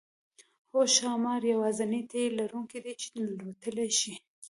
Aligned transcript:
هو 0.71 0.81
ښامار 0.95 1.41
یوازینی 1.53 2.01
تی 2.11 2.21
لرونکی 2.37 2.79
دی 2.85 2.93
چې 3.01 3.07
الوتلی 3.21 3.89
شي 3.99 4.13